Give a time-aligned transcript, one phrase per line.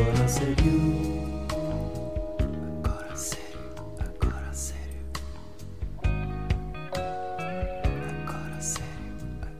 [0.00, 0.56] Agora sério.
[2.82, 3.60] Agora sério.
[3.98, 4.80] Agora sério.
[8.24, 8.88] Agora sério.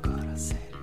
[0.02, 0.78] Agora sério.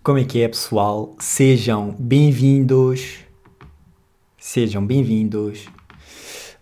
[0.00, 1.16] Como é que é, pessoal?
[1.18, 3.18] Sejam bem-vindos.
[4.38, 5.66] Sejam bem-vindos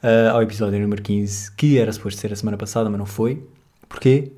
[0.02, 3.46] uh, ao episódio número 15, que era suposto ser a semana passada, mas não foi.
[3.86, 4.32] Porquê?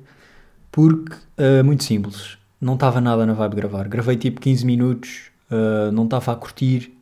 [0.69, 3.87] Porque, uh, muito simples, não estava nada na vibe gravar.
[3.87, 6.93] Gravei tipo 15 minutos, uh, não estava a curtir,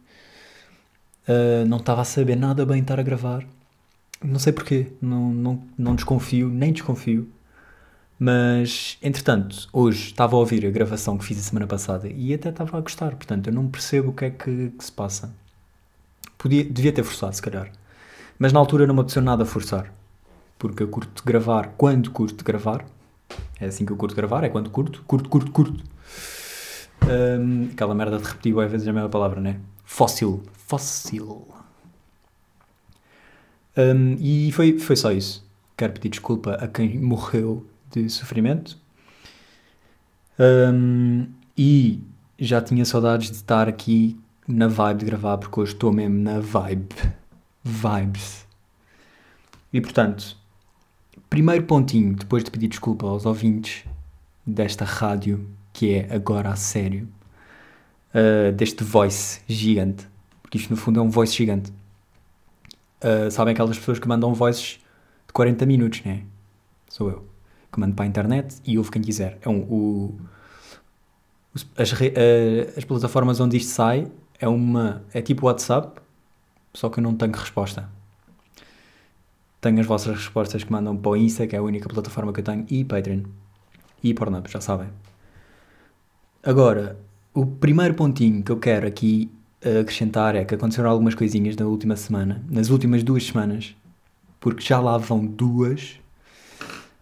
[1.27, 3.45] uh, não estava a saber nada bem estar a gravar.
[4.23, 7.29] Não sei porquê, não, não, não desconfio, nem desconfio.
[8.19, 12.49] Mas, entretanto, hoje estava a ouvir a gravação que fiz a semana passada e até
[12.49, 15.31] estava a gostar, portanto, eu não percebo o que é que, que se passa.
[16.37, 17.71] Podia, devia ter forçado, se calhar.
[18.39, 19.91] Mas na altura não me apeteceu nada forçar.
[20.57, 22.85] Porque eu curto gravar quando curto gravar.
[23.59, 25.03] É assim que eu curto gravar, é quando curto.
[25.07, 25.83] Curto, curto, curto.
[27.03, 29.59] Um, aquela merda de repetir às vezes a mesma palavra, né?
[29.83, 30.43] Fóssil.
[30.53, 31.47] Fóssil.
[33.77, 35.45] Um, e foi, foi só isso.
[35.77, 38.77] Quero pedir desculpa a quem morreu de sofrimento.
[40.39, 41.27] Um,
[41.57, 42.01] e
[42.39, 46.39] já tinha saudades de estar aqui na vibe de gravar, porque hoje estou mesmo na
[46.39, 46.95] vibe.
[47.63, 48.47] Vibes.
[49.71, 50.37] E portanto,
[51.29, 53.83] primeiro pontinho, depois de pedir desculpa aos ouvintes
[54.45, 55.47] desta rádio,
[55.77, 57.07] que é agora a sério,
[58.09, 60.07] uh, deste voice gigante,
[60.41, 61.71] porque isto no fundo é um voice gigante.
[62.99, 64.79] Uh, sabem aquelas pessoas que mandam voices
[65.27, 66.23] de 40 minutos, né?
[66.89, 67.29] Sou eu.
[67.71, 69.37] Que mando para a internet e ouve quem quiser.
[69.39, 70.19] É um, o,
[71.77, 71.95] as, uh,
[72.75, 74.07] as plataformas onde isto sai
[74.39, 75.03] é uma.
[75.13, 76.01] é tipo WhatsApp,
[76.73, 77.87] só que eu não tenho resposta.
[79.61, 82.39] Tenho as vossas respostas que mandam para o Insta, que é a única plataforma que
[82.39, 83.25] eu tenho, e Patreon.
[84.01, 84.89] E Pornhub, já sabem.
[86.43, 86.97] Agora,
[87.33, 89.29] o primeiro pontinho que eu quero aqui
[89.79, 93.75] acrescentar é que aconteceram algumas coisinhas na última semana, nas últimas duas semanas,
[94.39, 95.99] porque já lá vão duas.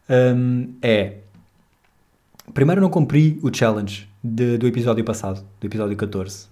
[0.09, 1.18] Um, é.
[2.53, 6.47] Primeiro, não cumpri o challenge de, do episódio passado, do episódio 14,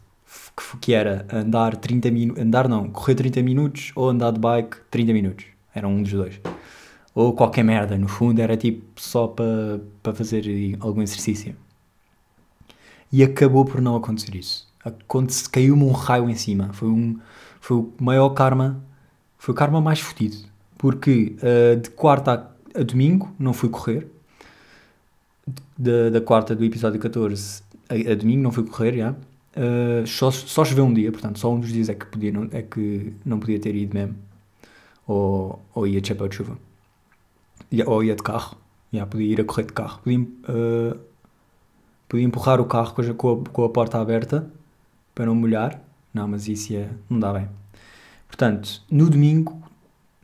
[0.57, 2.43] que, que era andar 30 minutos.
[2.43, 5.45] Andar não, correr 30 minutos ou andar de bike 30 minutos.
[5.73, 6.39] Era um dos dois.
[7.15, 10.45] Ou qualquer merda, no fundo, era tipo só para pa fazer
[10.79, 11.55] algum exercício.
[13.13, 14.67] E acabou por não acontecer isso.
[15.51, 16.73] Caiu-me um raio em cima.
[16.73, 17.19] Foi, um,
[17.61, 18.83] foi o maior karma.
[19.37, 20.37] Foi o karma mais fodido.
[20.79, 24.07] Porque uh, de quarta a, a, domingo não fui correr.
[25.77, 29.11] Da, quarta do episódio 14 a, a domingo não fui correr, já.
[29.11, 32.49] Uh, só, só choveu um dia, portanto, só um dos dias é que, podia, não,
[32.51, 34.15] é que não podia ter ido mesmo
[35.07, 36.57] ou, ou ia de chapéu de chuva.
[37.85, 38.57] Ou ia de carro.
[38.91, 39.99] Yeah, podia ir a correr de carro.
[40.03, 40.99] Podia, uh,
[42.13, 44.47] podia empurrar o carro com a, com a porta aberta
[45.15, 45.81] para não molhar.
[46.13, 47.49] Não, mas isso ia, não dá bem.
[48.27, 49.59] Portanto, no domingo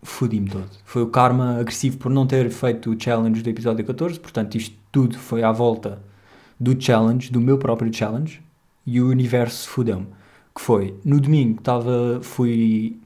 [0.04, 0.70] fodi-me todo.
[0.86, 4.20] Foi o karma agressivo por não ter feito o challenge do episódio 14.
[4.20, 6.00] Portanto, isto tudo foi à volta
[6.60, 8.40] do challenge, do meu próprio challenge.
[8.86, 10.06] E o universo fudeu-me.
[10.54, 13.00] Que foi, no domingo estava, fui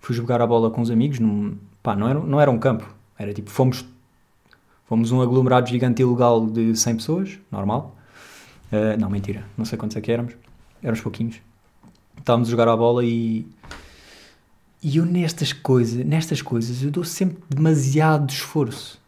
[0.00, 2.88] fui jogar a bola com os amigos, num, pá, não, era, não era um campo,
[3.18, 3.84] era tipo, fomos,
[4.86, 7.96] fomos um aglomerado gigante ilegal de 100 pessoas, normal.
[8.72, 10.34] Uh, não, mentira, não sei quantos é que éramos,
[10.82, 11.40] éramos pouquinhos.
[12.18, 13.46] Estávamos a jogar a bola e.
[14.82, 18.98] E eu nestas coisas, nestas coisas, eu dou sempre demasiado esforço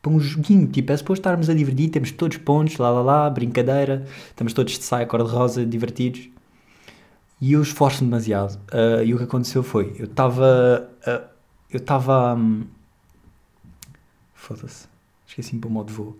[0.00, 0.66] para um joguinho.
[0.66, 4.76] Tipo, é suposto estarmos a divertir, temos todos pontos, lá lá lá, brincadeira, estamos todos
[4.76, 6.28] de saia cor-de-rosa, divertidos
[7.42, 8.54] e eu esforço-me demasiado.
[8.72, 10.88] Uh, e o que aconteceu foi, eu estava.
[11.04, 11.28] Uh,
[11.68, 12.36] eu estava.
[12.36, 12.64] Um,
[14.32, 14.86] Foda-se.
[15.26, 16.16] Esqueci-me para o modo voo.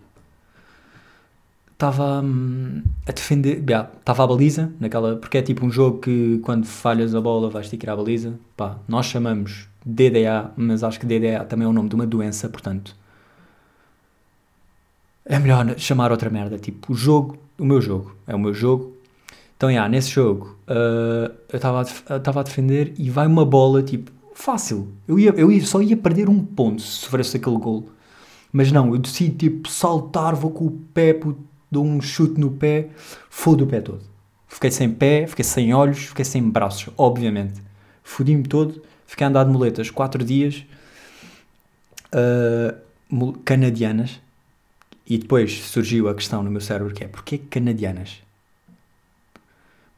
[1.83, 3.59] Estava um, a defender.
[3.59, 5.17] Estava yeah, a baliza, naquela.
[5.17, 8.39] Porque é tipo um jogo que quando falhas a bola vais que ir à baliza.
[8.57, 12.49] Pá, nós chamamos DDA, mas acho que DDA também é o nome de uma doença,
[12.49, 12.95] portanto.
[15.25, 16.57] É melhor chamar outra merda.
[16.57, 17.37] Tipo, o jogo.
[17.59, 18.15] O meu jogo.
[18.27, 18.93] É o meu jogo
[19.63, 24.11] então, yeah, nesse jogo, uh, eu estava a, a defender e vai uma bola, tipo,
[24.35, 24.89] fácil.
[25.07, 27.89] Eu, ia, eu ia, só ia perder um ponto se sofresse aquele gol.
[28.53, 31.15] Mas não, eu decidi, tipo, saltar, vou com o pé,
[31.73, 32.91] dou um chute no pé,
[33.31, 34.03] fodo o pé todo.
[34.47, 37.63] Fiquei sem pé, fiquei sem olhos, fiquei sem braços, obviamente.
[38.05, 40.67] Fodi-me todo, fiquei a andar de muletas 4 dias,
[42.15, 44.21] uh, canadianas,
[45.09, 48.23] e depois surgiu a questão no meu cérebro que é, porquê canadianas?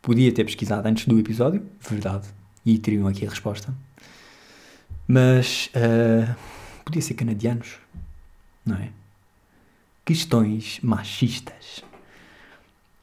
[0.01, 2.29] Podia ter pesquisado antes do episódio, verdade,
[2.65, 3.75] e teriam aqui a resposta.
[5.09, 6.33] Mas uh,
[6.85, 7.79] podia ser canadianos,
[8.65, 8.91] não é?
[10.05, 11.83] Questões machistas.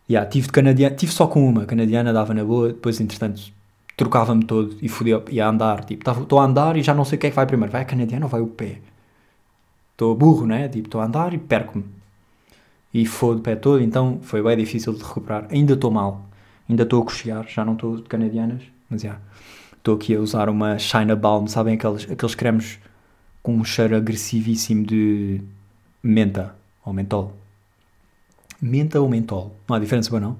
[0.09, 3.51] Yeah, tive, de canadiana, tive só com uma, canadiana dava na boa, depois entretanto
[3.95, 7.19] trocava-me todo e fodia, ia andar, tipo, estou a andar e já não sei o
[7.19, 8.80] que é que vai primeiro, vai a canadiana ou vai o pé?
[9.92, 10.68] Estou burro, né?
[10.68, 11.86] Tipo, estou a andar e perco-me.
[12.94, 15.47] E fodo o pé todo, então foi bem difícil de recuperar.
[15.50, 16.25] Ainda estou mal,
[16.68, 19.18] ainda estou a cochear, já não estou de canadianas, mas já.
[19.77, 22.80] Estou aqui a usar uma China Balm, sabem aqueles, aqueles cremes
[23.42, 25.42] com um cheiro agressivíssimo de
[26.04, 26.56] menta
[26.86, 27.33] ou mentol.
[28.62, 29.56] Menta ou mentol?
[29.68, 30.38] Não há diferença para não?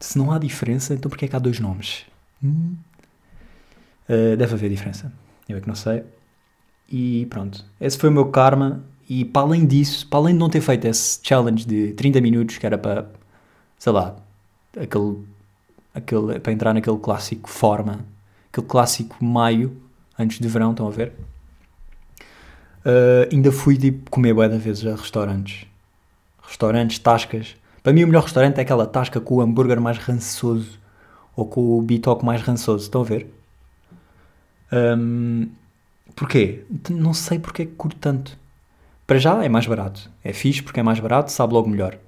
[0.00, 2.04] Se não há diferença, então porquê é que há dois nomes?
[2.42, 2.76] Hum.
[4.08, 5.12] Uh, deve haver diferença.
[5.48, 6.04] Eu é que não sei.
[6.90, 7.64] E pronto.
[7.80, 8.82] Esse foi o meu karma.
[9.08, 12.58] E para além disso, para além de não ter feito esse challenge de 30 minutos,
[12.58, 13.10] que era para,
[13.78, 14.16] sei lá,
[14.78, 15.18] aquele,
[15.94, 18.04] aquele, para entrar naquele clássico forma,
[18.50, 19.76] aquele clássico maio,
[20.18, 21.12] antes de verão, estão a ver?
[22.84, 25.66] Uh, ainda fui tipo comer bué da vezes a restaurantes.
[26.42, 27.56] Restaurantes, tascas.
[27.82, 30.78] Para mim o melhor restaurante é aquela tasca com o hambúrguer mais rançoso
[31.34, 32.84] ou com o bitoque mais rançoso.
[32.84, 33.26] Estão a ver?
[34.72, 35.48] Um,
[36.14, 36.64] porquê?
[36.90, 38.36] Não sei porque é que curto tanto.
[39.06, 40.10] Para já é mais barato.
[40.22, 41.98] É fixe porque é mais barato, sabe logo melhor.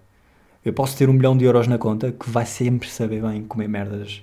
[0.64, 3.68] Eu posso ter um milhão de euros na conta que vai sempre saber bem comer
[3.68, 4.22] merdas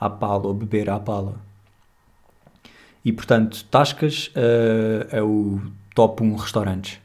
[0.00, 1.36] à pala ou beber à pala.
[3.04, 5.60] E portanto, Tascas uh, é o
[5.94, 7.00] top 1 restaurantes.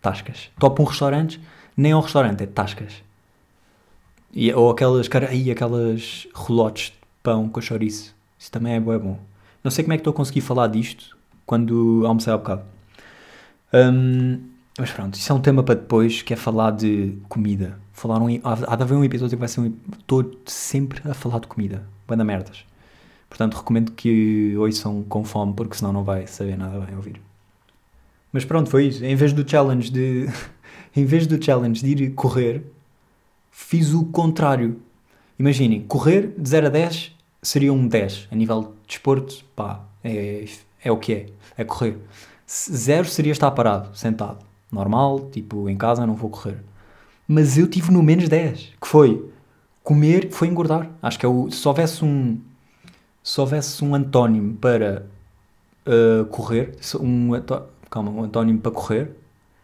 [0.00, 0.50] Tascas.
[0.58, 1.40] Top 1 restaurantes,
[1.76, 3.02] nem é um restaurante, é Tascas.
[4.32, 8.14] E, ou aquelas, cara, aí, aquelas rolotes de pão com chouriço.
[8.38, 9.18] Isso também é bom, é bom.
[9.62, 11.16] Não sei como é que estou a conseguir falar disto
[11.46, 12.62] quando almocei há bocado.
[13.72, 14.40] Um,
[14.78, 17.78] mas pronto, isso é um tema para depois, que é falar de comida.
[17.92, 19.72] Falar um, há, de haver um episódio que vai ser um...
[19.98, 21.86] Estou sempre a falar de comida.
[22.06, 22.64] Banda merdas.
[23.28, 27.20] Portanto, recomendo que ouçam com fome, porque senão não vai saber nada bem ouvir.
[28.34, 29.04] Mas pronto, foi isso.
[29.04, 30.26] Em vez do challenge de.
[30.96, 32.64] em vez do challenge de ir correr,
[33.48, 34.80] fiz o contrário.
[35.38, 38.26] Imaginem, correr de 0 a 10 seria um 10.
[38.32, 40.46] A nível de desporto, pá, é,
[40.82, 41.26] é o que é.
[41.56, 41.96] É correr.
[42.48, 44.44] 0 seria estar parado, sentado.
[44.70, 46.58] Normal, tipo, em casa não vou correr.
[47.28, 49.30] Mas eu tive no menos 10, que foi
[49.80, 50.90] comer, foi engordar.
[51.00, 52.40] Acho que é o, se houvesse um
[53.22, 55.06] se houvesse um antónimo para
[55.86, 57.30] uh, correr, um,
[57.94, 59.16] calma, um antónimo para correr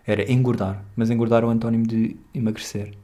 [0.07, 2.95] era engordar, mas engordar é o antónimo de emagrecer.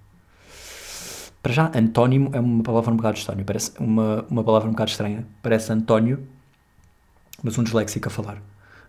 [1.42, 4.90] Para já, antónimo é uma palavra um bocado estranha, parece uma, uma palavra um bocado
[4.90, 6.26] estranha, parece António,
[7.42, 8.40] mas um disléxico a falar.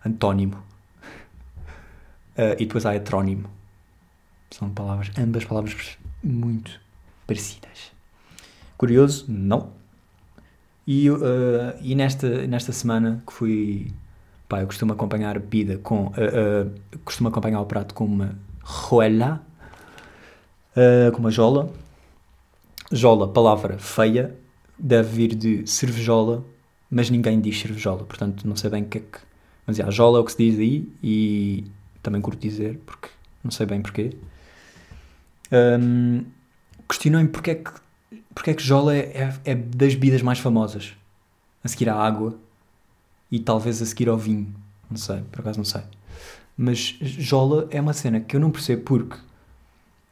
[0.04, 0.56] Antónimo.
[2.36, 3.48] Uh, e depois há heterónimo.
[4.50, 6.80] São palavras, ambas palavras muito
[7.26, 7.92] parecidas.
[8.76, 9.26] Curioso?
[9.28, 9.72] Não.
[10.86, 11.18] E, uh,
[11.82, 13.92] e nesta, nesta semana que fui
[14.48, 16.06] Pá, eu costumo acompanhar a bebida com.
[16.06, 19.44] Uh, uh, costumo acompanhar o prato com uma roela,
[20.74, 21.70] uh, com uma jola.
[22.90, 24.34] Jola, palavra feia,
[24.78, 26.42] deve vir de cervejola,
[26.90, 29.18] mas ninguém diz cervejola, portanto não sei bem o que é que.
[29.66, 31.64] Mas é, jola é o que se diz aí e
[32.02, 33.08] também curto dizer, porque
[33.44, 34.16] não sei bem porquê.
[35.52, 36.24] Um,
[36.88, 37.70] Questionei-me porque é que,
[38.34, 40.94] porque é que jola é, é, é das bebidas mais famosas,
[41.62, 42.34] a seguir à água
[43.30, 44.52] e talvez a seguir ao vinho.
[44.90, 45.82] Não sei, por acaso não sei.
[46.56, 49.16] Mas jola é uma cena que eu não percebo porque,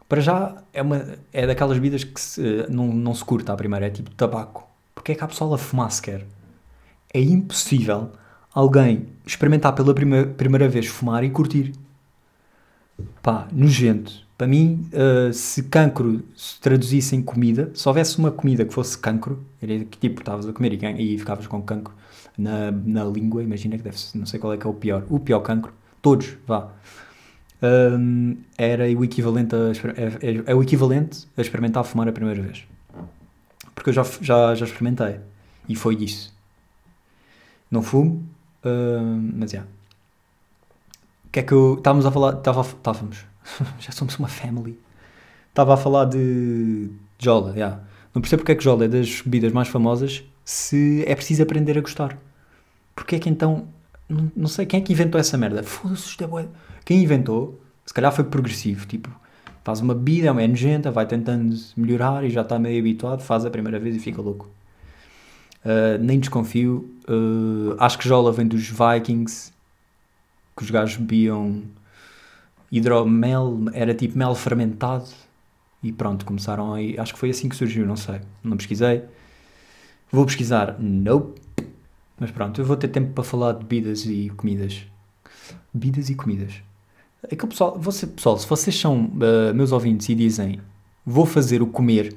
[0.08, 3.86] para já, é, uma, é daquelas bebidas que se, não, não se curta à primeira,
[3.86, 4.68] é tipo tabaco.
[4.94, 6.24] Porque é que a pessoa a fumar sequer?
[7.12, 8.10] É impossível
[8.54, 11.72] alguém experimentar pela primeira, primeira vez fumar e curtir.
[13.22, 14.24] Pá, nojento.
[14.38, 18.96] Para mim, uh, se cancro se traduzisse em comida, se houvesse uma comida que fosse
[18.96, 21.94] cancro, era que tipo, estavas a comer e, e ficavas com cancro,
[22.36, 25.04] na, na língua, imagina que deve ser, não sei qual é que é o pior,
[25.08, 26.70] o pior cancro, todos, vá.
[27.62, 32.42] Um, era o equivalente a, é, é, é, o equivalente a experimentar fumar a primeira
[32.42, 32.64] vez.
[33.74, 35.20] Porque eu já, já, já experimentei
[35.68, 36.34] e foi isso.
[37.70, 38.24] Não fumo,
[38.64, 39.58] uh, mas já.
[39.58, 39.70] Yeah.
[41.24, 41.74] O que é que eu.
[41.74, 42.34] Estávamos a falar.
[42.34, 43.24] Estávamos.
[43.80, 44.78] já somos uma family.
[45.48, 47.54] Estava a falar de Jola, já.
[47.54, 47.80] Yeah.
[48.14, 51.76] Não percebo porque é que Jola é das bebidas mais famosas se é preciso aprender
[51.76, 52.16] a gostar.
[52.94, 53.66] Porque é que então.
[54.08, 55.62] Não, não sei quem é que inventou essa merda.
[55.64, 56.46] Foda-se, isto é.
[56.84, 58.86] Quem inventou, se calhar foi progressivo.
[58.86, 59.10] Tipo,
[59.64, 63.44] faz uma bebida, é uma nojenta, vai tentando melhorar e já está meio habituado, faz
[63.44, 64.48] a primeira vez e fica louco.
[65.64, 66.88] Uh, nem desconfio.
[67.08, 69.52] Uh, acho que Jola vem dos Vikings,
[70.56, 71.64] que os gajos bebiam
[72.70, 75.08] hidromel, era tipo mel fermentado.
[75.82, 76.96] E pronto, começaram aí.
[76.96, 78.20] Acho que foi assim que surgiu, não sei.
[78.44, 79.02] Não pesquisei.
[80.10, 80.76] Vou pesquisar?
[80.78, 81.40] Nope.
[82.18, 84.86] Mas pronto, eu vou ter tempo para falar de bebidas e comidas.
[85.72, 86.54] Bebidas e comidas.
[87.22, 90.60] Aquele pessoal, você, pessoal, se vocês são uh, meus ouvintes e dizem
[91.04, 92.16] vou fazer o comer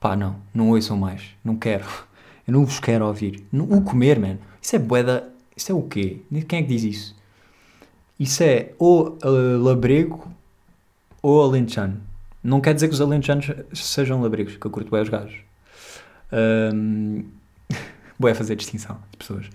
[0.00, 1.34] Pá, não, não ouçam mais.
[1.44, 1.84] Não quero.
[2.46, 3.44] Eu não vos quero ouvir.
[3.52, 4.38] O comer, mano.
[4.62, 5.28] Isso é boeda.
[5.56, 6.22] Isso é o quê?
[6.46, 7.16] Quem é que diz isso?
[8.18, 10.30] Isso é ou uh, labrego
[11.20, 12.00] ou alentejano.
[12.42, 15.40] Não quer dizer que os alentejanos sejam labregos, que eu curto bem os gajos.
[16.32, 17.24] Um,
[18.18, 19.46] Boé fazer distinção de pessoas.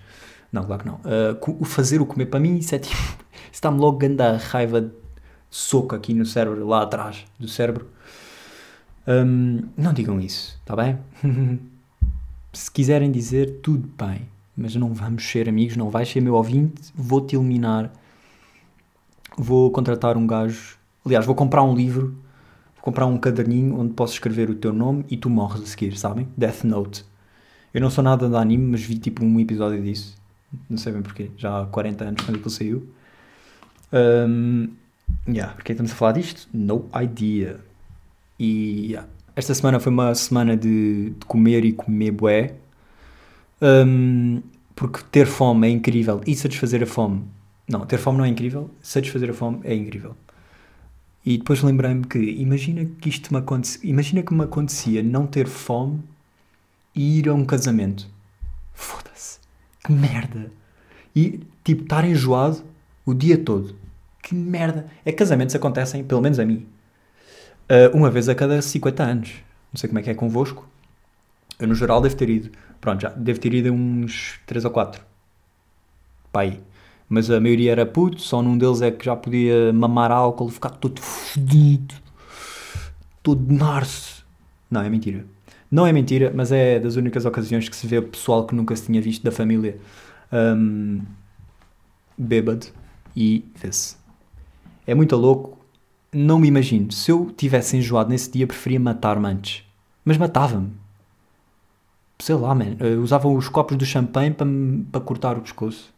[0.51, 0.95] Não, claro que não.
[0.95, 2.95] Uh, o fazer o comer, para mim, isso é tipo.
[3.51, 4.91] Está-me logo ganhando a raiva de
[5.49, 7.87] soco aqui no cérebro, lá atrás do cérebro.
[9.07, 10.97] Um, não digam isso, está bem?
[12.53, 14.27] Se quiserem dizer, tudo bem.
[14.55, 17.91] Mas não vamos ser amigos, não vais ser meu ouvinte, vou-te eliminar.
[19.35, 20.77] Vou contratar um gajo.
[21.03, 22.15] Aliás, vou comprar um livro,
[22.83, 26.27] comprar um caderninho onde posso escrever o teu nome e tu morres a seguir, sabem?
[26.35, 27.05] Death Note.
[27.73, 30.17] Eu não sou nada de anime, mas vi tipo um episódio disso.
[30.69, 31.31] Não sei bem porquê.
[31.37, 32.89] Já há 40 anos quando ele saiu.
[33.93, 34.67] Um,
[35.25, 36.49] yeah, porque estamos a falar disto?
[36.53, 37.61] No idea.
[38.37, 42.55] E yeah, esta semana foi uma semana de, de comer e comer bué.
[43.61, 44.41] Um,
[44.75, 47.23] porque ter fome é incrível e satisfazer a fome.
[47.65, 50.17] Não, ter fome não é incrível, satisfazer a fome é incrível.
[51.25, 55.47] E depois lembrei-me que imagina que isto me acontecia, imagina que me acontecia não ter
[55.47, 56.03] fome
[56.93, 58.07] e ir a um casamento.
[58.73, 59.39] Foda-se.
[59.83, 60.51] Que merda.
[61.15, 62.63] E, tipo, estar enjoado
[63.05, 63.75] o dia todo.
[64.21, 64.87] Que merda.
[65.05, 66.65] É que casamentos acontecem, pelo menos a mim,
[67.69, 69.29] uh, uma vez a cada 50 anos.
[69.71, 70.67] Não sei como é que é convosco.
[71.59, 72.51] Eu, no geral, devo ter ido.
[72.81, 75.01] Pronto, já devo ter ido uns 3 ou 4.
[76.31, 76.59] Pai.
[77.09, 80.71] Mas a maioria era puto, só num deles é que já podia mamar álcool, ficar
[80.71, 81.95] todo fodido.
[83.21, 84.23] Todo narce.
[84.69, 85.25] Não, é mentira.
[85.69, 88.85] Não é mentira, mas é das únicas ocasiões que se vê pessoal que nunca se
[88.85, 89.79] tinha visto da família
[90.31, 91.01] um,
[92.17, 92.67] bêbado
[93.15, 93.95] e vê-se.
[94.85, 95.57] É muito louco.
[96.11, 96.91] Não me imagino.
[96.91, 99.63] Se eu tivesse enjoado nesse dia, preferia matar-me antes.
[100.03, 100.71] Mas matava-me.
[102.19, 102.75] Sei lá, man.
[103.01, 104.47] Usava os copos do champanhe para,
[104.91, 105.92] para cortar o pescoço.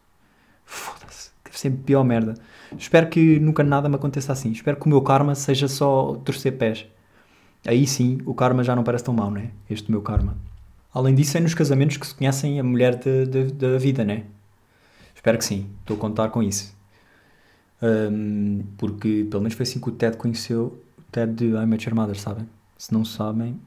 [0.66, 1.30] Foda-se.
[1.44, 2.34] Deve ser pior merda.
[2.76, 4.50] Espero que nunca nada me aconteça assim.
[4.50, 6.84] Espero que o meu karma seja só torcer pés.
[7.66, 9.50] Aí sim, o karma já não parece tão mau, né?
[9.70, 10.36] Este meu karma.
[10.92, 14.24] Além disso, é nos casamentos que se conhecem a mulher da vida, né?
[15.14, 15.70] Espero que sim.
[15.80, 16.74] Estou a contar com isso.
[17.82, 21.86] Um, porque pelo menos foi assim que o Ted conheceu o Ted de I Met
[21.88, 22.48] Your Mother, sabem?
[22.78, 23.60] Se não sabem,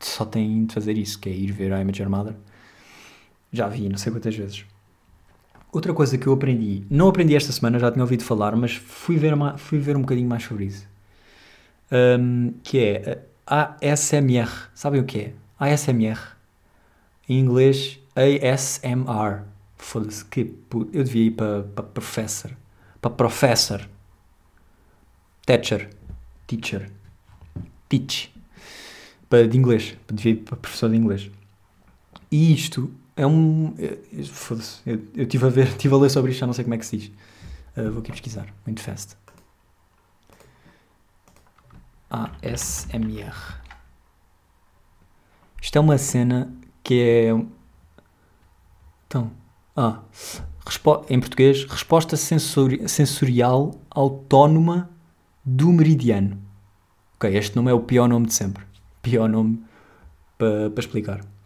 [0.00, 2.34] só têm de fazer isso, que é ir ver I Met Your Mother.
[3.52, 4.64] Já vi, não sei quantas vezes.
[5.70, 9.16] Outra coisa que eu aprendi, não aprendi esta semana, já tinha ouvido falar, mas fui
[9.16, 10.86] ver, uma, fui ver um bocadinho mais sobre isso
[11.90, 14.70] um, que é ASMR.
[14.74, 15.34] Sabem o que é?
[15.58, 16.18] ASMR.
[17.28, 19.44] Em inglês, ASMR.
[19.76, 20.96] Foda-se, que puto.
[20.96, 22.50] Eu devia ir para pa professor.
[23.00, 23.88] Para professor.
[25.46, 25.90] Teacher.
[26.46, 26.90] Teacher.
[27.88, 28.34] Teach.
[29.28, 29.96] Para, de inglês.
[30.12, 31.30] Devia ir para professor de inglês.
[32.30, 33.74] E isto é um.
[34.32, 34.80] Foda-se.
[34.86, 36.86] Eu, estive a ver, estive a ler sobre isto, já não sei como é que
[36.86, 37.08] se diz.
[37.76, 38.46] Uh, vou aqui pesquisar.
[38.64, 39.16] Muito fast.
[42.08, 43.60] ASMR.
[45.60, 47.44] Isto é uma cena que é.
[49.06, 49.32] Então.
[49.76, 50.00] Ah.
[51.08, 54.90] Em português, resposta sensori sensorial autónoma
[55.42, 56.38] do meridiano.
[57.16, 58.64] Ok, este nome é o pior nome de sempre.
[59.00, 59.64] Pior nome
[60.36, 61.37] para pa explicar.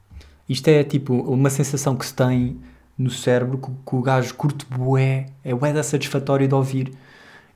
[0.53, 2.61] Isto é tipo uma sensação que se tem
[2.99, 6.93] no cérebro que, que o gajo curte bué, é bué da satisfatório de ouvir.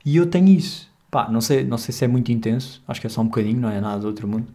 [0.03, 0.89] E eu tenho isso.
[1.11, 3.59] Pá, não sei, não sei se é muito intenso, acho que é só um bocadinho,
[3.59, 4.47] não é nada do outro mundo.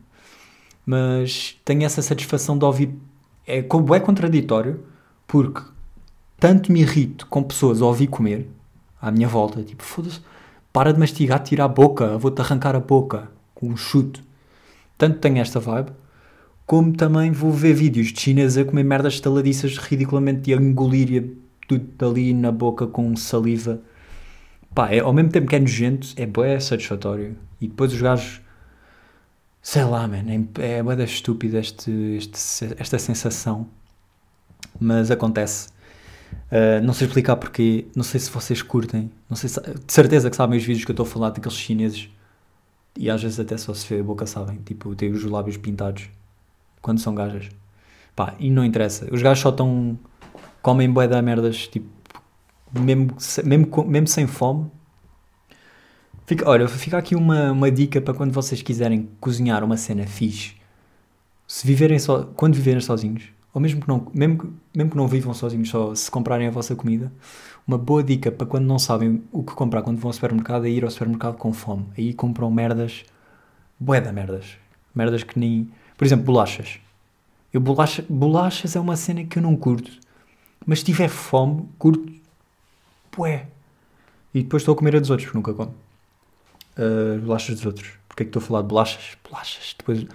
[0.84, 2.92] Mas tenho essa satisfação de ouvir.
[3.46, 4.84] É, é contraditório,
[5.24, 5.62] porque
[6.36, 8.50] tanto me irrito com pessoas a ouvir comer
[9.00, 10.20] à minha volta, tipo, foda-se,
[10.72, 14.20] para de mastigar, tira a boca, vou-te arrancar a boca com um chute.
[14.98, 15.92] Tanto tenho esta vibe,
[16.72, 21.34] como também vou ver vídeos de chineses a comer merdas estaladiças ridiculamente e a engolir
[21.68, 23.78] tudo ali na boca com saliva
[24.74, 27.36] pá, é, ao mesmo tempo que é nojento, é bué satisfatório.
[27.60, 28.40] E depois os gajos,
[29.60, 33.68] sei lá, man, é, é bué da estúpida este, este, esta sensação.
[34.80, 35.68] Mas acontece.
[36.50, 40.30] Uh, não sei explicar porquê, não sei se vocês curtem, não sei se, de certeza
[40.30, 42.08] que sabem os vídeos que eu estou a falar daqueles chineses
[42.96, 44.56] e às vezes até só se vê a boca, sabem?
[44.64, 46.08] Tipo, tem os lábios pintados
[46.82, 47.48] quando são gajas.
[48.14, 49.98] Pá, e não interessa, os gajos só estão.
[50.60, 51.88] comem bué da merdas, tipo,
[52.78, 54.70] mesmo, mesmo, mesmo sem fome.
[56.26, 60.54] Fica, olha, fica aqui uma, uma dica para quando vocês quiserem cozinhar uma cena fixe.
[61.46, 65.34] Se viverem só, quando viverem sozinhos, ou mesmo que não, mesmo, mesmo que não vivam
[65.34, 67.12] sozinhos, só se comprarem a vossa comida,
[67.66, 70.70] uma boa dica para quando não sabem o que comprar quando vão ao supermercado é
[70.70, 71.86] ir ao supermercado com fome.
[71.96, 73.04] Aí compram merdas,
[73.78, 74.56] bué da merdas.
[74.94, 76.78] Merdas que nem, Por exemplo, bolachas.
[77.52, 79.90] Eu bolacha, bolachas é uma cena que eu não curto.
[80.66, 82.12] Mas se tiver fome, curto.
[83.10, 83.46] Pué.
[84.32, 85.74] E depois estou a comer a dos outros, porque nunca como.
[86.78, 87.90] Uh, bolachas dos outros.
[88.08, 89.16] Porquê é que estou a falar de bolachas?
[89.28, 89.74] Bolachas.
[89.78, 90.06] Depois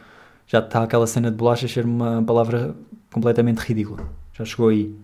[0.48, 2.76] já está aquela cena de bolachas ser uma palavra
[3.12, 4.10] completamente ridícula.
[4.34, 4.96] Já chegou aí.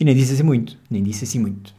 [0.00, 0.78] E nem disse assim muito.
[0.90, 1.74] Nem disse assim muito.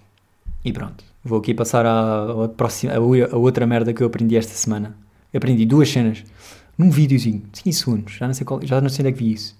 [0.63, 1.03] E pronto.
[1.23, 4.95] Vou aqui passar à, à, próxima, à, outra merda que eu aprendi esta semana.
[5.33, 6.23] Eu aprendi duas cenas
[6.77, 9.33] num videozinho, 15 segundos, já não sei, qual, já não sei onde é que vi
[9.33, 9.57] isso.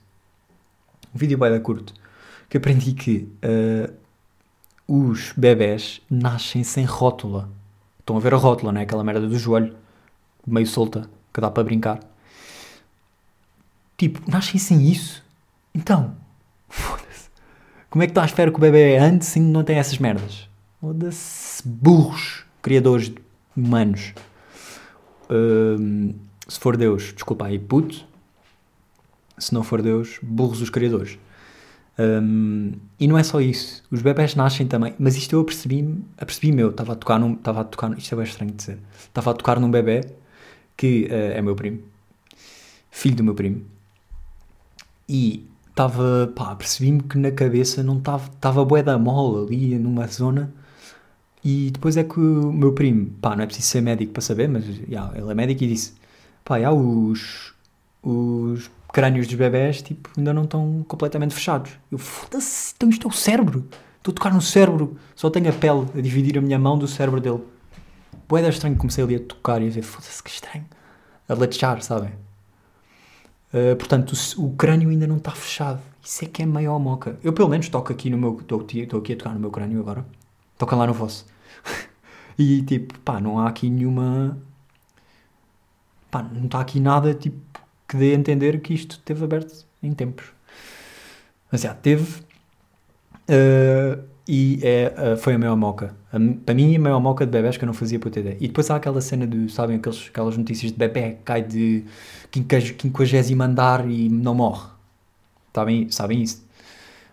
[1.14, 1.94] Um vídeo bem curto,
[2.50, 3.94] que aprendi que uh,
[4.88, 7.50] os bebés nascem sem rótula.
[8.00, 8.84] Estão a ver a rótula, não é?
[8.84, 9.76] Aquela merda do joelho,
[10.46, 12.00] meio solta, que dá para brincar.
[13.98, 15.24] Tipo, nascem sem isso.
[15.74, 16.16] Então,
[16.68, 17.30] foda-se.
[17.90, 20.50] Como é que estás à espera que o bebê ande se não tem essas merdas?
[20.82, 23.12] Foda-se, burros, criadores
[23.56, 24.14] humanos.
[25.28, 26.16] Se
[26.66, 28.04] for Deus, desculpa aí, puto.
[29.38, 31.20] Se não for Deus, burros os criadores.
[32.00, 33.84] Um, e não é só isso.
[33.92, 34.96] Os bebés nascem também.
[34.98, 36.72] Mas isto eu apercebi, apercebi meu.
[36.72, 37.34] Estava a tocar num.
[37.34, 37.96] Estava a tocar.
[37.96, 38.80] Isto é bem estranho de dizer.
[38.98, 40.02] Estava a tocar num bebê
[40.76, 41.84] que uh, é meu primo.
[42.90, 43.64] Filho do meu primo.
[45.08, 46.34] E estava.
[46.36, 48.26] Pá, percebi-me que na cabeça não estava.
[48.26, 50.52] Estava bué da mola ali numa zona.
[51.44, 53.12] E depois é que o meu primo.
[53.22, 56.05] Pá, não é preciso ser médico para saber, mas yeah, ele é médico e disse
[56.46, 57.54] pá, já, os,
[58.02, 61.72] os crânios dos bebés tipo, ainda não estão completamente fechados.
[61.92, 63.68] Eu, foda-se, então isto é o cérebro.
[63.98, 64.96] Estou a tocar no cérebro.
[65.16, 67.44] Só tenho a pele a dividir a minha mão do cérebro dele.
[68.30, 70.66] Boeda estranho, comecei ali a tocar e a ver, foda-se, que estranho.
[71.28, 72.12] A latechar, sabem?
[73.52, 75.82] Uh, portanto, o, o, crânio ainda não está fechado.
[76.04, 77.18] Isso é que é meio moca.
[77.24, 78.40] Eu pelo menos toco aqui no meu.
[78.40, 78.60] Estou
[79.00, 80.06] aqui a tocar no meu crânio agora.
[80.58, 81.26] Toca lá no vosso.
[82.38, 84.38] e tipo, pá, não há aqui nenhuma
[86.16, 87.38] pá, não está aqui nada tipo,
[87.88, 90.26] que dê a entender que isto teve aberto em tempos.
[91.52, 92.22] Mas já, teve.
[93.30, 95.94] Uh, e é, uh, foi a maior moca.
[96.12, 98.38] A, para mim, a maior moca de bebés que eu não fazia para ter ideia.
[98.40, 101.84] E depois há aquela cena de, sabem, aqueles, aquelas notícias de que cai de
[102.32, 104.70] 50 andar e não morre.
[105.54, 106.46] Sabem, sabem isso?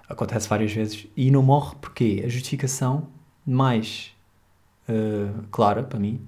[0.09, 1.07] Acontece várias vezes.
[1.17, 3.09] E não morre porque a justificação
[3.45, 4.13] mais
[4.89, 6.21] uh, clara para mim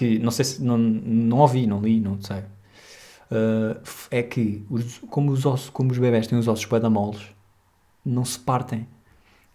[0.00, 2.38] que não sei se não, não ouvi, não li, não sei.
[3.30, 3.78] Uh,
[4.10, 7.20] é que os, como os ossos, como os bebés têm os ossos moles,
[8.02, 8.88] não se partem.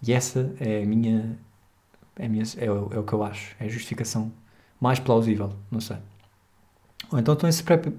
[0.05, 1.35] E essa é a minha
[2.15, 4.31] é, a minha, é, o, é o que eu acho, é a justificação
[4.79, 5.97] mais plausível, não sei.
[7.11, 7.49] Ou então tem,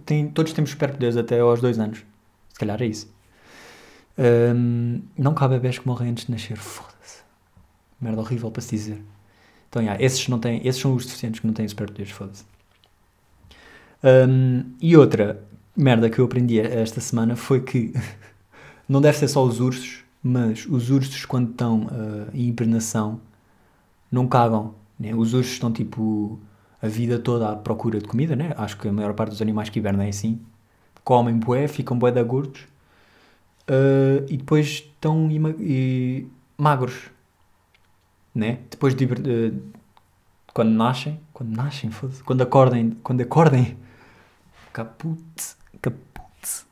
[0.04, 2.04] tem, todos temos superpoderes até aos dois anos.
[2.50, 3.12] Se calhar é isso.
[4.16, 6.56] Um, não cabe bebés que morrem antes de nascer.
[6.56, 7.22] Foda-se.
[8.00, 9.02] Merda horrível para se dizer.
[9.76, 12.46] Então, yeah, esses, não têm, esses são os deficientes que não têm superpoderes, foda-se.
[14.02, 15.42] Um, e outra
[15.76, 17.92] merda que eu aprendi esta semana foi que
[18.88, 23.20] não deve ser só os ursos, mas os ursos, quando estão uh, em hibernação,
[24.10, 24.74] não cagam.
[24.98, 25.14] Né?
[25.14, 26.40] Os ursos estão tipo
[26.80, 28.54] a vida toda à procura de comida, né?
[28.56, 30.40] Acho que a maior parte dos animais que hibernam é assim.
[31.04, 32.62] Comem bué, ficam bué da gordos
[33.68, 35.28] uh, e depois estão
[36.56, 37.10] magros
[38.36, 38.58] né?
[38.70, 39.62] Depois de, uh,
[40.52, 41.90] quando nascem, quando nascem,
[42.24, 43.76] quando acordem, quando acordem,
[44.72, 46.66] caput, caput,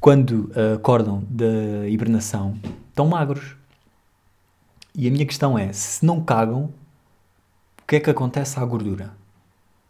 [0.00, 3.54] quando uh, acordam da hibernação, estão magros.
[4.94, 6.72] E a minha questão é, se não cagam,
[7.82, 9.12] o que é que acontece à gordura?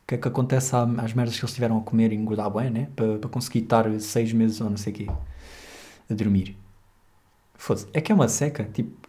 [0.03, 2.71] O que é que acontece às merdas que eles tiveram a comer e engordar bem,
[2.71, 2.89] né?
[2.97, 5.07] Para, para conseguir estar seis meses ou não sei o quê
[6.11, 6.57] a dormir.
[7.55, 7.87] Foda-se.
[7.93, 8.65] É que é uma seca.
[8.73, 9.08] Tipo,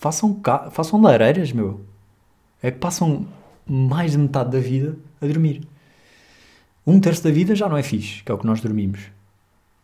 [0.00, 0.40] façam,
[0.72, 1.82] façam lareiras, meu.
[2.62, 3.26] É que passam
[3.66, 5.62] mais de metade da vida a dormir.
[6.86, 9.00] Um terço da vida já não é fixe, que é o que nós dormimos.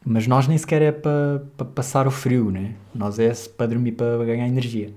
[0.05, 2.74] Mas nós nem sequer é para pa passar o frio, né?
[2.94, 4.92] Nós é para dormir, para ganhar energia.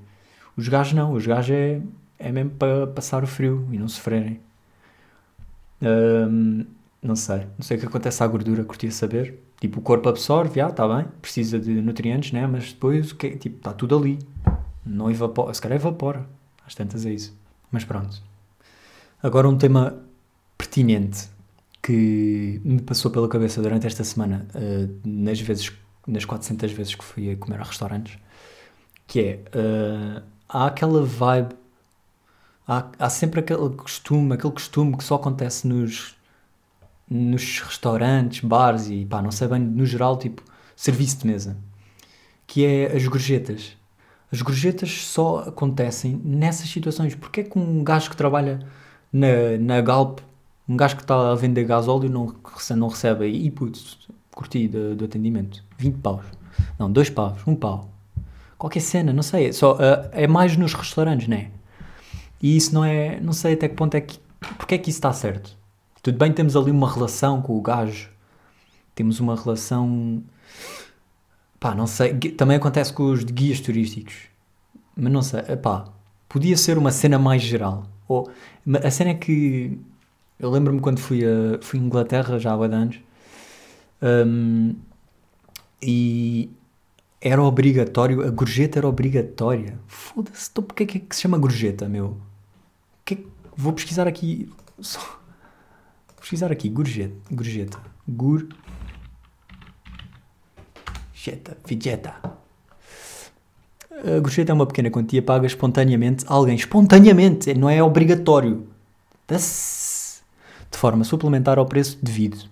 [0.55, 1.81] Os gajos não, os gajos é,
[2.17, 4.39] é mesmo para passar o frio e não sofrerem.
[5.81, 6.65] Um,
[7.01, 9.39] não sei, não sei o que acontece à gordura, curtia saber.
[9.59, 12.47] Tipo, o corpo absorve, já, está bem, precisa de nutrientes, né?
[12.47, 14.19] Mas depois, que tipo, está tudo ali
[14.89, 16.27] não evapora, se calhar evapora,
[16.65, 17.37] às tantas é isso.
[17.71, 18.21] Mas pronto.
[19.21, 20.01] Agora um tema
[20.57, 21.29] pertinente
[21.81, 25.71] que me passou pela cabeça durante esta semana, uh, nas vezes,
[26.05, 28.17] nas 400 vezes que fui a comer a restaurantes,
[29.07, 31.55] que é, uh, há aquela vibe,
[32.67, 36.15] há, há sempre aquele costume, aquele costume que só acontece nos,
[37.09, 40.43] nos restaurantes, bares e pá, não sei bem, no geral, tipo,
[40.75, 41.57] serviço de mesa,
[42.45, 43.78] que é as gorjetas.
[44.31, 47.15] As gorjetas só acontecem nessas situações.
[47.15, 48.59] Porquê é que um gajo que trabalha
[49.11, 50.19] na, na Galp
[50.67, 52.35] Um gajo que está a vender gasóleo não,
[52.75, 53.97] não recebe e putz,
[54.31, 55.63] curti do, do, atendimento.
[55.77, 56.25] 20 paus.
[56.77, 57.89] Não, 2 paus, 1 um pau.
[58.57, 59.51] Qualquer cena, não sei.
[59.51, 61.49] Só, uh, é mais nos restaurantes, não é?
[62.41, 63.19] E isso não é.
[63.19, 64.19] Não sei até que ponto é que.
[64.57, 65.57] Porque é que isso está certo?
[66.01, 68.09] Tudo bem, temos ali uma relação com o gajo.
[68.95, 70.23] Temos uma relação.
[71.59, 72.13] Pá, não sei.
[72.13, 74.15] Também acontece com os guias turísticos.
[74.95, 75.41] Mas não sei.
[75.57, 75.85] Pá,
[76.27, 77.87] podia ser uma cena mais geral.
[78.07, 78.29] Ou,
[78.83, 79.79] a cena é que
[80.39, 82.99] eu lembro-me quando fui a, fui Inglaterra, já há anos,
[84.01, 84.73] um,
[85.81, 86.49] e
[87.21, 89.77] era obrigatório, a gorjeta era obrigatória.
[89.87, 92.17] Foda-se, então porquê é que se chama gorjeta, meu?
[93.03, 93.17] Que, é
[93.55, 95.19] vou pesquisar aqui, só,
[96.19, 98.59] pesquisar aqui, gorjeta, gorjeta, gorjeta,
[101.65, 102.15] fidjeta.
[103.91, 106.55] A gorjeta é uma pequena quantia paga espontaneamente a alguém.
[106.55, 108.67] Espontaneamente, não é obrigatório.
[109.27, 112.45] De forma suplementar ao preço devido,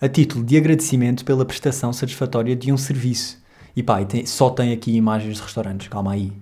[0.00, 3.38] a título de agradecimento pela prestação satisfatória de um serviço.
[3.74, 6.32] E pá, só tem aqui imagens de restaurantes, calma aí.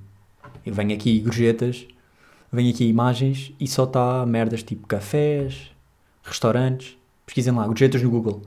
[0.65, 1.87] Eu venho aqui gorjetas,
[2.53, 5.73] venho aqui imagens e só está merdas tipo cafés,
[6.23, 6.97] restaurantes.
[7.25, 8.43] Pesquisem lá, gorjetas no Google.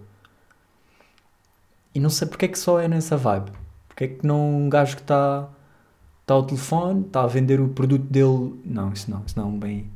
[1.93, 3.51] E não sei porque é que só é nessa vibe.
[3.87, 5.49] Porque é que não um gajo que está
[6.25, 8.59] tá ao telefone, está a vender o produto dele.
[8.65, 9.89] Não, isso não, isso não bem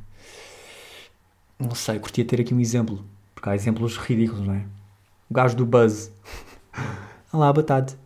[1.58, 3.04] não sei, curtia ter aqui um exemplo.
[3.34, 4.64] Porque há exemplos ridículos, não é?
[5.28, 6.10] O gajo do Buzz.
[7.32, 7.96] Olá, boa tarde.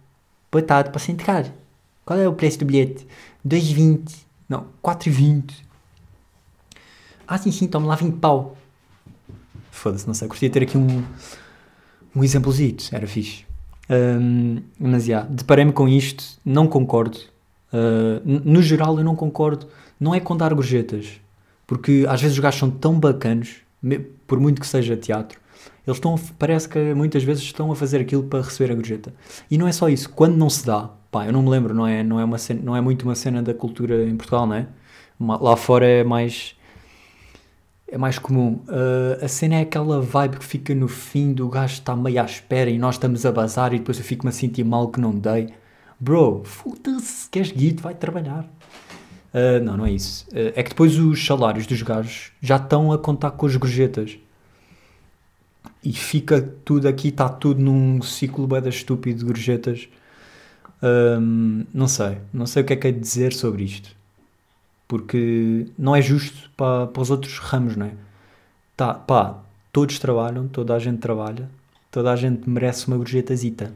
[0.50, 1.52] Boa tarde, posso entrar?
[2.04, 3.06] Qual é o preço do bilhete?
[3.46, 4.24] 2,20.
[4.48, 5.52] Não, 4,20.
[7.26, 8.56] Ah, sim, sim, toma lá 20 pau.
[9.70, 10.26] Foda-se, não sei.
[10.26, 11.04] Curtia ter aqui um,
[12.14, 12.88] um exemplozito.
[12.92, 13.46] Era fixe.
[13.90, 16.24] Um, mas, já, yeah, deparei-me com isto.
[16.44, 17.18] Não concordo.
[17.72, 19.66] Uh, no geral, eu não concordo.
[19.98, 21.20] Não é com dar gorjetas.
[21.66, 23.56] Porque às vezes os gajos são tão bacanos,
[24.26, 25.38] por muito que seja teatro,
[25.86, 29.14] eles estão, parece que muitas vezes estão a fazer aquilo para receber a gorjeta.
[29.50, 31.86] E não é só isso, quando não se dá, pá, eu não me lembro, não
[31.86, 34.54] é, não é, uma cena, não é muito uma cena da cultura em Portugal, não
[34.56, 34.66] é?
[35.20, 36.56] Lá fora é mais
[37.90, 38.60] é mais comum.
[38.68, 42.24] Uh, a cena é aquela vibe que fica no fim do gajo está meio à
[42.24, 45.10] espera e nós estamos a bazar e depois eu fico-me a sentir mal que não
[45.10, 45.48] dei.
[45.98, 48.44] Bro, foda-se, queres guito, vai trabalhar.
[49.34, 50.26] Uh, não, não é isso.
[50.28, 54.16] Uh, é que depois os salários dos gajos já estão a contar com as gorjetas.
[55.82, 59.88] E fica tudo aqui, está tudo num ciclo bem estúpido de gorjetas.
[60.82, 62.18] Um, não sei.
[62.32, 63.99] Não sei o que é que é dizer sobre isto.
[64.90, 67.92] Porque não é justo para, para os outros ramos, não é?
[68.76, 69.38] Tá, pá,
[69.70, 71.48] todos trabalham, toda a gente trabalha,
[71.92, 73.72] toda a gente merece uma gorjetazita.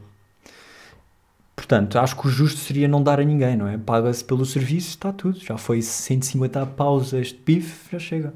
[1.55, 3.77] Portanto, acho que o justo seria não dar a ninguém, não é?
[3.77, 5.39] Paga-se pelo serviço, está tudo.
[5.39, 8.33] Já foi 150 paus este bife, já chega.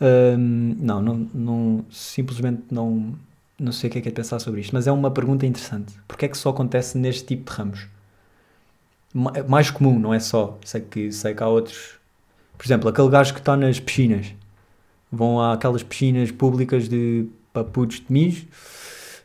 [0.00, 3.14] Um, não, não, não, simplesmente não,
[3.60, 5.44] não sei o que é que é de pensar sobre isto, mas é uma pergunta
[5.44, 5.92] interessante.
[6.08, 7.86] Porquê é que só acontece neste tipo de ramos?
[9.14, 10.58] Mais comum, não é só.
[10.64, 11.96] Sei que, sei que há outros.
[12.56, 14.34] Por exemplo, aquele gajo que está nas piscinas.
[15.10, 18.46] Vão àquelas piscinas públicas de papudos de mijo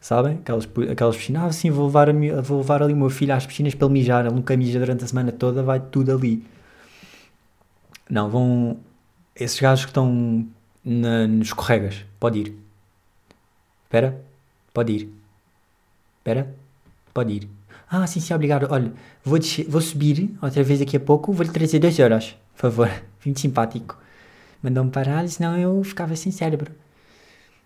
[0.08, 0.36] sabem?
[0.38, 3.46] Aquelas, aquelas piscinas, ah, sim, vou levar, a, vou levar ali o meu filho às
[3.46, 6.46] piscinas para ele mijar, ele nunca mija durante a semana toda, vai tudo ali.
[8.10, 8.80] Não, vão.
[9.36, 10.48] Esses gajos que estão
[10.84, 12.56] na, nos escorregas, pode ir.
[13.84, 14.20] Espera,
[14.74, 15.10] pode ir.
[16.20, 16.56] Espera,
[17.14, 17.57] pode ir.
[17.90, 18.68] Ah, sim, sim, obrigado.
[18.70, 18.92] Olha,
[19.24, 22.92] vou, descer, vou subir outra vez daqui a pouco, vou-lhe trazer 2 euros, por favor.
[23.26, 23.98] Muito simpático.
[24.62, 26.72] Mandou-me parar, senão eu ficava sem cérebro.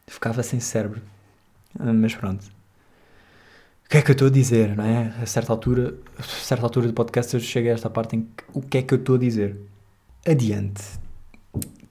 [0.06, 1.02] Ficava sem cérebro.
[1.80, 2.46] Ah, mas pronto.
[3.86, 5.14] O que é que eu estou a dizer, não é?
[5.22, 8.44] A certa altura, a certa altura do podcast eu cheguei a esta parte em que
[8.54, 9.58] o que é que eu estou a dizer?
[10.26, 10.84] Adiante.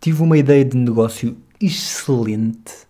[0.01, 2.87] Tive uma ideia de negócio excelente,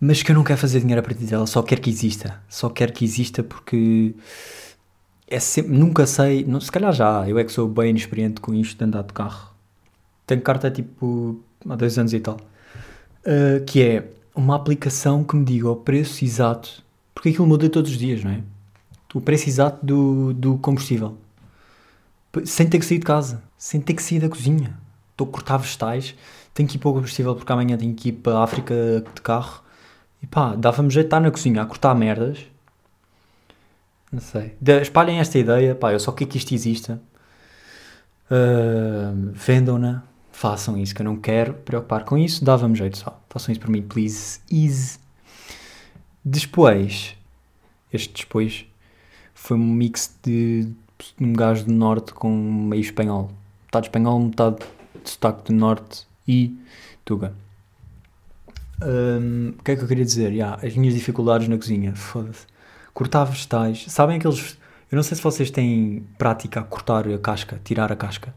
[0.00, 2.40] mas que eu não quero fazer dinheiro a partir dela, só quero que exista.
[2.48, 4.14] Só quero que exista porque
[5.26, 8.54] é sempre, nunca sei, não, se calhar já, eu é que sou bem inexperiente com
[8.54, 9.50] isto de andar de carro.
[10.26, 12.36] Tenho carta tipo há dois anos e tal.
[13.20, 16.82] Uh, que é uma aplicação que me diga o preço exato,
[17.12, 18.42] porque aquilo muda todos os dias, não é?
[19.12, 21.16] O preço exato do, do combustível.
[22.44, 24.78] Sem ter que sair de casa, sem ter que sair da cozinha.
[25.10, 26.14] Estou a cortar vegetais,
[26.54, 28.74] tenho que ir para o combustível porque amanhã tenho que ir para a África
[29.14, 29.62] de carro.
[30.22, 32.38] E pá, dava-me jeito de estar na cozinha a cortar merdas.
[34.10, 34.56] Não sei.
[34.60, 37.00] De, espalhem esta ideia, pá, eu só quero que isto exista.
[38.30, 40.02] Uh, Vendam-na
[40.38, 43.20] façam isso, que eu não quero preocupar com isso, dava-me jeito só.
[43.28, 45.00] Façam isso para mim, please, easy.
[46.24, 47.16] Depois,
[47.92, 48.64] este depois,
[49.34, 50.68] foi um mix de
[51.20, 53.32] um gajo do norte com meio espanhol.
[53.64, 54.58] Metade espanhol, metade
[55.02, 56.56] de sotaque do norte e
[57.04, 57.34] tuga.
[58.82, 60.32] Hum, o que é que eu queria dizer?
[60.32, 61.94] Yeah, as minhas dificuldades na cozinha.
[61.94, 62.46] Foda-se.
[62.94, 63.84] Cortar vegetais.
[63.88, 64.58] Sabem aqueles.
[64.90, 68.34] Eu não sei se vocês têm prática a cortar a casca, tirar a casca.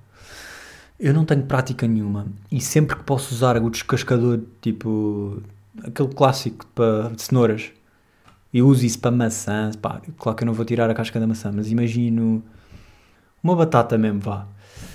[1.00, 2.28] Eu não tenho prática nenhuma.
[2.52, 5.42] E sempre que posso usar o descascador, tipo.
[5.84, 7.72] aquele clássico para de cenouras,
[8.54, 9.76] eu uso isso para maçãs.
[9.76, 12.44] Pá, claro que eu não vou tirar a casca da maçã, mas imagino.
[13.44, 14.46] Uma batata mesmo, vá.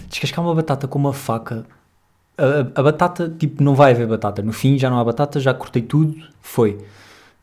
[0.08, 1.66] Descascar uma batata com uma faca
[2.38, 4.42] a, batata, tipo, não vai haver batata.
[4.42, 6.78] No fim já não há batata, já cortei tudo, foi.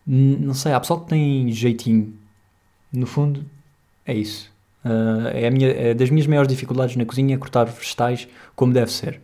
[0.06, 2.14] Não sei, há pessoal que tem jeitinho.
[2.92, 3.44] No fundo,
[4.06, 4.52] é isso.
[4.86, 8.92] Uh, é, minha, é das minhas maiores dificuldades na cozinha é cortar vegetais como deve
[8.92, 9.22] ser.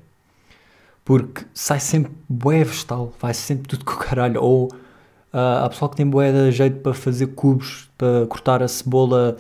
[1.04, 4.42] Porque sai sempre bué vegetal, vai sempre tudo com o caralho.
[4.42, 8.68] Ou uh, há pessoal que tem bué de jeito para fazer cubos, para cortar a
[8.68, 9.38] cebola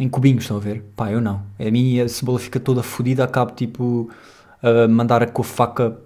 [0.00, 0.82] em cubinhos, estão a ver?
[0.96, 1.42] Pá, eu não.
[1.58, 4.10] A minha cebola fica toda fodida, acabo tipo
[4.62, 5.98] a mandar com a faca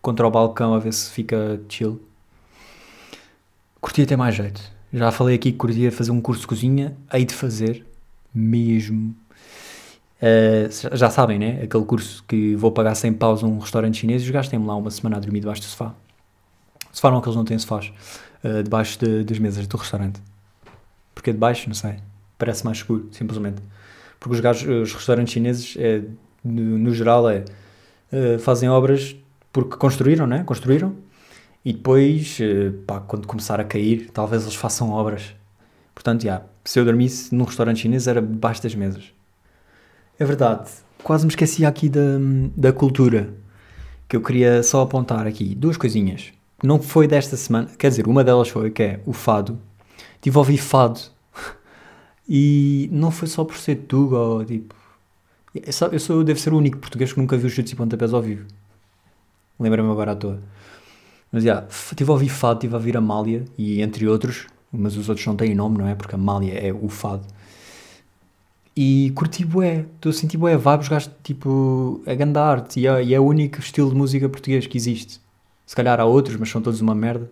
[0.00, 2.00] contra o balcão a ver se fica chill.
[3.80, 4.60] Curtia ter mais jeito.
[4.92, 7.84] Já falei aqui que curtia fazer um curso de cozinha, hei de fazer,
[8.34, 9.14] mesmo.
[10.20, 11.60] Uh, já sabem, né?
[11.62, 14.74] Aquele curso que vou pagar sem pausa um restaurante chinês e os gajos têm-me lá
[14.74, 15.94] uma semana a dormir debaixo do sofá.
[16.90, 17.92] Sofá não, que eles não têm sofás.
[18.42, 20.20] Uh, debaixo de, das mesas do restaurante.
[21.14, 21.96] Porque debaixo, não sei.
[22.38, 23.60] Parece mais seguro, simplesmente.
[24.18, 26.02] Porque os gajos, os restaurantes chineses, é,
[26.42, 27.44] no, no geral, é
[28.12, 29.16] uh, fazem obras
[29.52, 30.44] porque construíram, né?
[30.44, 30.94] Construíram.
[31.64, 35.34] E depois, uh, pá, quando começar a cair, talvez eles façam obras.
[35.94, 39.12] Portanto, já, se eu dormisse num restaurante chinês era debaixo das mesas.
[40.18, 40.70] É verdade.
[41.02, 42.18] Quase me esqueci aqui da,
[42.56, 43.30] da cultura.
[44.08, 45.54] Que eu queria só apontar aqui.
[45.54, 46.32] Duas coisinhas.
[46.62, 47.68] Não foi desta semana.
[47.78, 49.58] Quer dizer, uma delas foi que é o fado.
[50.20, 51.00] Tive a ouvir fado.
[52.28, 54.74] e não foi só por ser tuga ou tipo
[55.66, 58.12] eu, só, eu sou, devo ser o único português que nunca viu chutes e pontapés
[58.12, 58.46] ao vivo.
[59.58, 60.40] Lembra-me agora à toa.
[61.30, 64.96] Mas já, yeah, estive a ouvir fado, estive a ouvir Amália e entre outros, mas
[64.96, 65.94] os outros não têm nome, não é?
[65.94, 67.26] Porque Amália é o fado.
[68.74, 73.02] E curti bué, estou a sentir bué vibes, gasto tipo a grande arte e é,
[73.02, 75.20] e é o único estilo de música português que existe.
[75.66, 77.28] Se calhar há outros, mas são todos uma merda.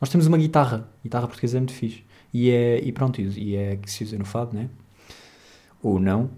[0.00, 2.02] Nós temos uma guitarra, guitarra portuguesa é muito fixe.
[2.32, 4.68] E, é, e pronto, e é que se usa no fado, né?
[5.82, 6.30] Ou não,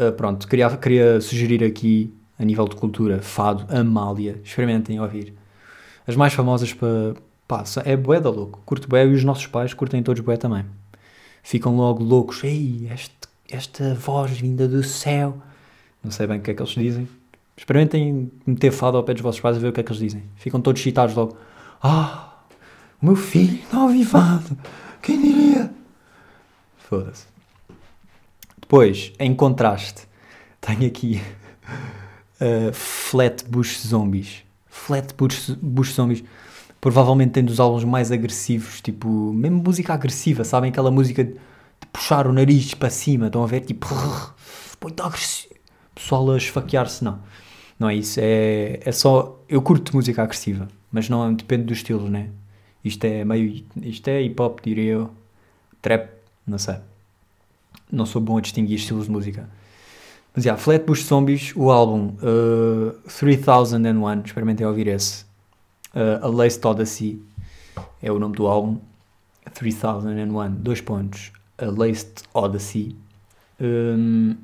[0.00, 5.34] Uh, pronto, queria, queria sugerir aqui, a nível de cultura, Fado, Amália, experimentem ouvir.
[6.06, 7.14] As mais famosas para.
[7.46, 8.62] Pá, é bué da louco.
[8.64, 10.64] Curto bué e os nossos pais curtem todos bué também.
[11.42, 12.42] Ficam logo loucos.
[12.44, 13.14] Ei, este,
[13.50, 15.36] esta voz vinda do céu.
[16.02, 17.06] Não sei bem o que é que eles dizem.
[17.54, 20.00] Experimentem meter fado ao pé dos vossos pais e ver o que é que eles
[20.00, 20.22] dizem.
[20.36, 21.36] Ficam todos excitados logo.
[21.82, 22.38] Ah,
[23.02, 24.56] o meu filho a ouvir fado.
[25.02, 25.70] Quem diria?
[26.78, 27.26] Foda-se.
[28.70, 30.02] Depois, em contraste,
[30.60, 31.20] tenho aqui
[32.40, 34.44] uh, Flatbush Zombies.
[34.64, 36.22] Flatbush Bush Zombies
[36.80, 40.70] provavelmente tem dos álbuns mais agressivos, tipo, mesmo música agressiva, sabem?
[40.70, 41.34] Aquela música de
[41.92, 43.62] puxar o nariz para cima, estão a ver?
[43.62, 43.88] Tipo,
[44.80, 45.54] muito agressivo.
[45.92, 47.18] Pessoal a esfaquear-se, não.
[47.76, 49.42] Não é isso, é, é só.
[49.48, 52.28] Eu curto música agressiva, mas não depende do estilo, né?
[52.84, 53.64] Isto é meio.
[53.82, 55.10] Isto é hip hop, diria eu.
[55.82, 56.08] Trap,
[56.46, 56.76] não sei
[57.90, 59.48] não sou bom a distinguir estilos de música.
[60.34, 65.24] Mas, yeah, Flatbush Zombies, o álbum uh, 3001, experimentem ouvir esse.
[65.92, 67.20] Uh, a Laced Odyssey
[68.00, 68.78] é o nome do álbum.
[69.54, 71.32] 3001, dois pontos.
[71.58, 72.96] A Laced Odyssey.
[73.60, 74.36] Um,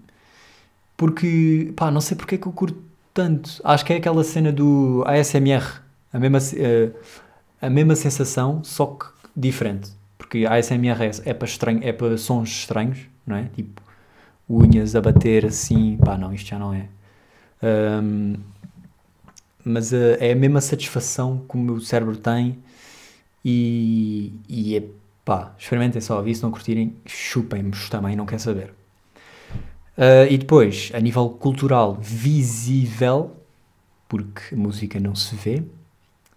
[0.96, 2.82] porque, pá, não sei porque é que eu curto
[3.14, 3.61] tanto.
[3.62, 5.82] Acho que é aquela cena do ASMR.
[6.12, 6.94] A mesma, uh,
[7.62, 9.06] a mesma sensação, só que
[9.37, 9.90] diferente.
[10.18, 13.45] Porque ASMR é, é para, estranho, é para sons estranhos não é?
[13.55, 13.83] Tipo,
[14.49, 16.89] unhas a bater assim, pá, não, isto já não é.
[17.62, 18.35] Um,
[19.65, 22.59] mas uh, é a mesma satisfação que o meu cérebro tem
[23.45, 24.85] e, e é
[25.25, 28.73] pá, experimentem só ouvir, se não curtirem, chupem-me também, não quer saber.
[29.99, 33.35] Uh, e depois, a nível cultural, visível,
[34.09, 35.62] porque música não se vê,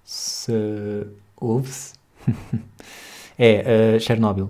[0.04, 0.52] se
[1.36, 1.94] ouve-se,
[3.38, 4.50] é uh, Chernobyl.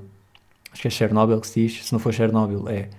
[0.71, 1.85] Acho que é Chernobyl que se diz.
[1.85, 2.89] Se não for Chernobyl, é.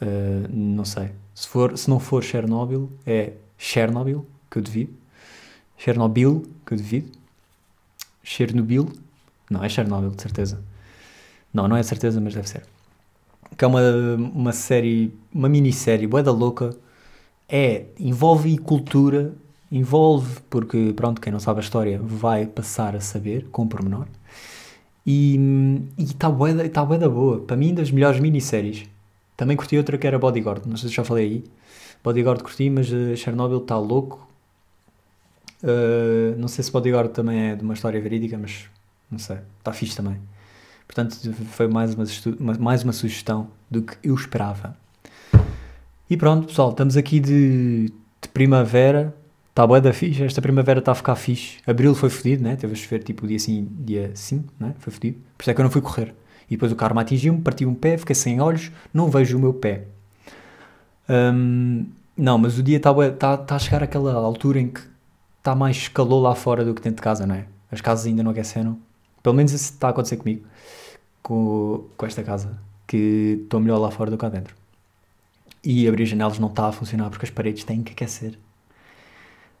[0.00, 1.10] Uh, não sei.
[1.34, 4.94] Se, for, se não for Chernobyl, é Chernobyl, que eu devido.
[5.76, 7.12] Chernobyl, que eu devido.
[8.22, 8.90] Chernobyl.
[9.50, 10.62] Não, é Chernobyl, de certeza.
[11.52, 12.64] Não, não é de certeza, mas deve ser.
[13.56, 13.80] Que é uma,
[14.16, 16.76] uma série, uma minissérie, bué da louca.
[17.48, 19.32] É, envolve cultura,
[19.72, 24.06] envolve, porque, pronto, quem não sabe a história vai passar a saber, com pormenor.
[25.10, 25.40] E
[25.96, 27.40] está bué, tá bué da boa.
[27.40, 28.84] Para mim, das melhores minisséries.
[29.38, 30.66] Também curti outra que era Bodyguard.
[30.66, 31.44] Não sei se já falei aí.
[32.04, 34.28] Bodyguard curti, mas uh, Chernobyl está louco.
[35.62, 38.66] Uh, não sei se Bodyguard também é de uma história verídica, mas
[39.10, 39.38] não sei.
[39.58, 40.20] Está fixe também.
[40.86, 41.16] Portanto,
[41.52, 42.04] foi mais uma,
[42.38, 44.76] uma, mais uma sugestão do que eu esperava.
[46.10, 47.86] E pronto, pessoal, estamos aqui de,
[48.20, 49.16] de primavera.
[49.58, 50.22] Está boa da fixe.
[50.22, 51.58] Esta primavera está a ficar fixe.
[51.66, 52.54] Abril foi fodido, né?
[52.54, 54.72] Teve a chover tipo dia, assim, dia 5, né?
[54.78, 55.18] Foi fodido.
[55.36, 56.14] Por isso é que eu não fui correr.
[56.48, 59.52] E depois o karma atingiu-me, parti um pé, fiquei sem olhos, não vejo o meu
[59.52, 59.86] pé.
[61.08, 64.80] Um, não, mas o dia está tá, tá a chegar àquela altura em que
[65.38, 67.46] está mais calor lá fora do que dentro de casa, não é?
[67.68, 68.78] As casas ainda não aqueceram.
[69.24, 70.46] Pelo menos isso está a acontecer comigo,
[71.20, 74.54] com, com esta casa, que estou melhor lá fora do que cá dentro.
[75.64, 78.38] E abrir janelas não está a funcionar porque as paredes têm que aquecer.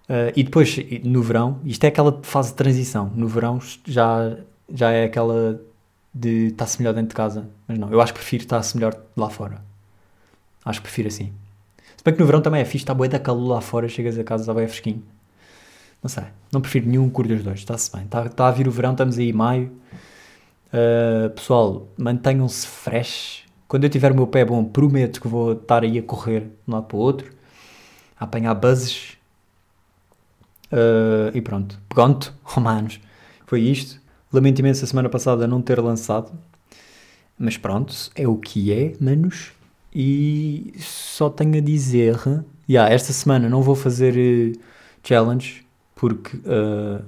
[0.08, 3.12] Uh, e depois, no verão, isto é aquela fase de transição.
[3.14, 4.38] No verão já,
[4.72, 5.60] já é aquela
[6.14, 7.48] de estar-se melhor dentro de casa.
[7.66, 9.62] Mas não, eu acho que prefiro estar-se melhor lá fora.
[10.64, 11.32] Acho que prefiro assim.
[11.96, 14.18] Se bem que no verão também é fixe, está boa da calor lá fora, chegas
[14.18, 15.02] a casa, está bem fresquinho.
[16.02, 18.04] Não sei, não prefiro nenhum cor dos dois, está-se bem.
[18.04, 19.72] Está, está a vir o verão, estamos aí em maio.
[20.68, 23.44] Uh, pessoal, mantenham-se fresh.
[23.66, 26.48] Quando eu tiver o meu pé bom, prometo que vou estar aí a correr de
[26.66, 27.32] um lado para o outro,
[28.18, 29.17] a apanhar buzzes.
[30.72, 33.00] Uh, e pronto, pronto, romanos,
[33.46, 34.00] foi isto.
[34.32, 36.30] Lamento imenso a semana passada não ter lançado,
[37.38, 39.52] mas pronto, é o que é, manos.
[39.94, 42.16] E só tenho a dizer:
[42.68, 44.60] yeah, esta semana não vou fazer uh,
[45.02, 47.02] challenge porque uh,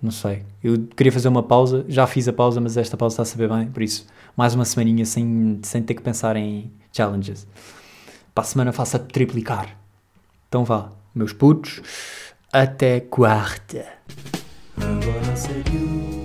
[0.00, 0.42] não sei.
[0.62, 3.48] Eu queria fazer uma pausa, já fiz a pausa, mas esta pausa está a saber
[3.48, 7.46] bem, por isso, mais uma semaninha sem, sem ter que pensar em challenges.
[8.34, 9.76] Para a semana faço a triplicar.
[10.48, 11.80] Então vá, meus putos,
[12.62, 13.84] até quarta.
[14.76, 16.15] Agora.